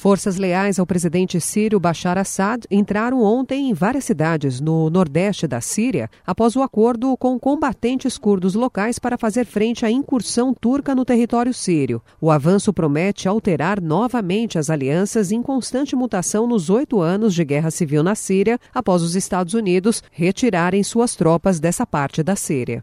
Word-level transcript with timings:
Forças 0.00 0.38
leais 0.38 0.78
ao 0.78 0.86
presidente 0.86 1.38
sírio 1.38 1.78
Bashar 1.78 2.16
Assad 2.16 2.64
entraram 2.70 3.20
ontem 3.22 3.68
em 3.68 3.74
várias 3.74 4.04
cidades 4.04 4.58
no 4.58 4.88
nordeste 4.88 5.46
da 5.46 5.60
Síria 5.60 6.08
após 6.26 6.56
o 6.56 6.62
acordo 6.62 7.14
com 7.18 7.38
combatentes 7.38 8.16
curdos 8.16 8.54
locais 8.54 8.98
para 8.98 9.18
fazer 9.18 9.44
frente 9.44 9.84
à 9.84 9.90
incursão 9.90 10.54
turca 10.54 10.94
no 10.94 11.04
território 11.04 11.52
sírio. 11.52 12.00
O 12.18 12.30
avanço 12.30 12.72
promete 12.72 13.28
alterar 13.28 13.78
novamente 13.78 14.58
as 14.58 14.70
alianças 14.70 15.32
em 15.32 15.42
constante 15.42 15.94
mutação 15.94 16.46
nos 16.46 16.70
oito 16.70 17.02
anos 17.02 17.34
de 17.34 17.44
guerra 17.44 17.70
civil 17.70 18.02
na 18.02 18.14
Síria 18.14 18.58
após 18.72 19.02
os 19.02 19.14
Estados 19.14 19.52
Unidos 19.52 20.02
retirarem 20.10 20.82
suas 20.82 21.14
tropas 21.14 21.60
dessa 21.60 21.84
parte 21.86 22.22
da 22.22 22.34
Síria. 22.34 22.82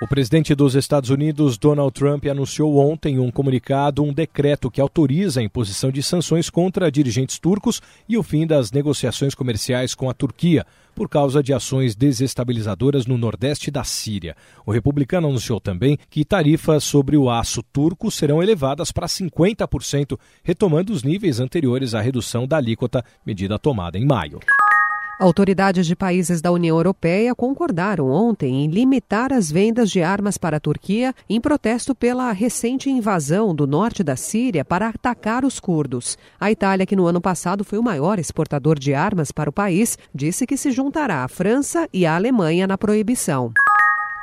O 0.00 0.06
presidente 0.06 0.54
dos 0.54 0.76
Estados 0.76 1.10
Unidos, 1.10 1.58
Donald 1.58 1.92
Trump, 1.92 2.24
anunciou 2.26 2.76
ontem 2.78 3.16
em 3.16 3.18
um 3.18 3.32
comunicado 3.32 4.04
um 4.04 4.12
decreto 4.12 4.70
que 4.70 4.80
autoriza 4.80 5.40
a 5.40 5.42
imposição 5.42 5.90
de 5.90 6.04
sanções 6.04 6.48
contra 6.48 6.88
dirigentes 6.88 7.36
turcos 7.40 7.82
e 8.08 8.16
o 8.16 8.22
fim 8.22 8.46
das 8.46 8.70
negociações 8.70 9.34
comerciais 9.34 9.96
com 9.96 10.08
a 10.08 10.14
Turquia, 10.14 10.64
por 10.94 11.08
causa 11.08 11.42
de 11.42 11.52
ações 11.52 11.96
desestabilizadoras 11.96 13.06
no 13.06 13.18
nordeste 13.18 13.72
da 13.72 13.82
Síria. 13.82 14.36
O 14.64 14.70
republicano 14.70 15.26
anunciou 15.26 15.58
também 15.58 15.98
que 16.08 16.24
tarifas 16.24 16.84
sobre 16.84 17.16
o 17.16 17.28
aço 17.28 17.60
turco 17.60 18.08
serão 18.08 18.40
elevadas 18.40 18.92
para 18.92 19.08
50%, 19.08 20.16
retomando 20.44 20.92
os 20.92 21.02
níveis 21.02 21.40
anteriores 21.40 21.92
à 21.92 22.00
redução 22.00 22.46
da 22.46 22.56
alíquota, 22.56 23.04
medida 23.26 23.58
tomada 23.58 23.98
em 23.98 24.06
maio. 24.06 24.38
Autoridades 25.18 25.84
de 25.84 25.96
países 25.96 26.40
da 26.40 26.52
União 26.52 26.76
Europeia 26.76 27.34
concordaram 27.34 28.08
ontem 28.08 28.64
em 28.64 28.68
limitar 28.68 29.32
as 29.32 29.50
vendas 29.50 29.90
de 29.90 30.00
armas 30.00 30.38
para 30.38 30.58
a 30.58 30.60
Turquia 30.60 31.12
em 31.28 31.40
protesto 31.40 31.92
pela 31.92 32.30
recente 32.30 32.88
invasão 32.88 33.52
do 33.52 33.66
norte 33.66 34.04
da 34.04 34.14
Síria 34.14 34.64
para 34.64 34.88
atacar 34.88 35.44
os 35.44 35.58
curdos. 35.58 36.16
A 36.38 36.52
Itália, 36.52 36.86
que 36.86 36.94
no 36.94 37.08
ano 37.08 37.20
passado 37.20 37.64
foi 37.64 37.80
o 37.80 37.82
maior 37.82 38.20
exportador 38.20 38.78
de 38.78 38.94
armas 38.94 39.32
para 39.32 39.50
o 39.50 39.52
país, 39.52 39.98
disse 40.14 40.46
que 40.46 40.56
se 40.56 40.70
juntará 40.70 41.24
à 41.24 41.28
França 41.28 41.88
e 41.92 42.06
à 42.06 42.14
Alemanha 42.14 42.68
na 42.68 42.78
proibição. 42.78 43.52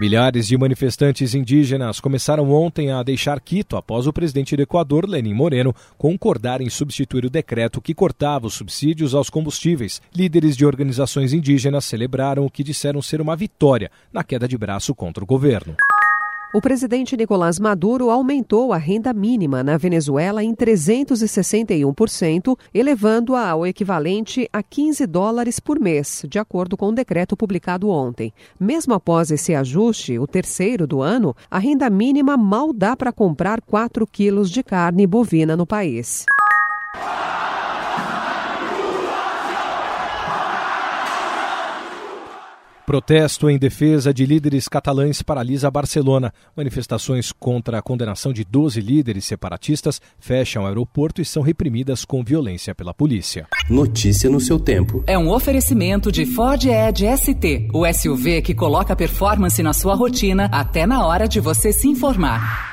Milhares 0.00 0.46
de 0.46 0.56
manifestantes 0.56 1.34
indígenas 1.34 2.00
começaram 2.00 2.50
ontem 2.50 2.90
a 2.90 3.02
deixar 3.02 3.38
Quito 3.38 3.76
após 3.76 4.06
o 4.06 4.12
presidente 4.14 4.56
do 4.56 4.62
Equador, 4.62 5.06
Lenin 5.06 5.34
Moreno, 5.34 5.74
concordar 5.98 6.62
em 6.62 6.70
substituir 6.70 7.26
o 7.26 7.28
decreto 7.28 7.82
que 7.82 7.92
cortava 7.92 8.46
os 8.46 8.54
subsídios 8.54 9.14
aos 9.14 9.28
combustíveis. 9.28 10.00
Líderes 10.16 10.56
de 10.56 10.64
organizações 10.64 11.34
indígenas 11.34 11.84
celebraram 11.84 12.46
o 12.46 12.50
que 12.50 12.64
disseram 12.64 13.02
ser 13.02 13.20
uma 13.20 13.36
vitória 13.36 13.90
na 14.10 14.24
queda 14.24 14.48
de 14.48 14.56
braço 14.56 14.94
contra 14.94 15.22
o 15.22 15.26
governo. 15.26 15.76
O 16.52 16.60
presidente 16.60 17.16
Nicolás 17.16 17.60
Maduro 17.60 18.10
aumentou 18.10 18.72
a 18.72 18.76
renda 18.76 19.12
mínima 19.12 19.62
na 19.62 19.76
Venezuela 19.76 20.42
em 20.42 20.52
361%, 20.52 22.58
elevando-a 22.74 23.50
ao 23.50 23.64
equivalente 23.64 24.48
a 24.52 24.60
15 24.60 25.06
dólares 25.06 25.60
por 25.60 25.78
mês, 25.78 26.24
de 26.28 26.40
acordo 26.40 26.76
com 26.76 26.86
o 26.86 26.90
um 26.90 26.94
decreto 26.94 27.36
publicado 27.36 27.88
ontem. 27.88 28.32
Mesmo 28.58 28.94
após 28.94 29.30
esse 29.30 29.54
ajuste, 29.54 30.18
o 30.18 30.26
terceiro 30.26 30.88
do 30.88 31.00
ano, 31.00 31.36
a 31.48 31.60
renda 31.60 31.88
mínima 31.88 32.36
mal 32.36 32.72
dá 32.72 32.96
para 32.96 33.12
comprar 33.12 33.60
4 33.60 34.04
quilos 34.04 34.50
de 34.50 34.64
carne 34.64 35.06
bovina 35.06 35.56
no 35.56 35.64
país. 35.64 36.26
Protesto 42.90 43.48
em 43.48 43.56
defesa 43.56 44.12
de 44.12 44.26
líderes 44.26 44.66
catalães 44.66 45.22
paralisa 45.22 45.70
Barcelona. 45.70 46.34
Manifestações 46.56 47.30
contra 47.30 47.78
a 47.78 47.82
condenação 47.82 48.32
de 48.32 48.42
12 48.42 48.80
líderes 48.80 49.24
separatistas 49.26 50.02
fecham 50.18 50.64
o 50.64 50.66
aeroporto 50.66 51.22
e 51.22 51.24
são 51.24 51.40
reprimidas 51.40 52.04
com 52.04 52.24
violência 52.24 52.74
pela 52.74 52.92
polícia. 52.92 53.46
Notícia 53.70 54.28
no 54.28 54.40
seu 54.40 54.58
tempo. 54.58 55.04
É 55.06 55.16
um 55.16 55.30
oferecimento 55.30 56.10
de 56.10 56.26
Ford 56.26 56.64
Edge 56.64 57.06
ST, 57.16 57.68
o 57.72 57.86
SUV 57.86 58.42
que 58.42 58.56
coloca 58.56 58.96
performance 58.96 59.62
na 59.62 59.72
sua 59.72 59.94
rotina 59.94 60.46
até 60.50 60.84
na 60.84 61.06
hora 61.06 61.28
de 61.28 61.38
você 61.38 61.72
se 61.72 61.86
informar. 61.86 62.69